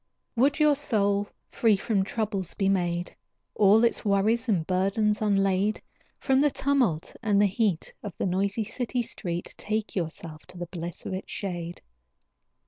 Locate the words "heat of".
7.45-8.17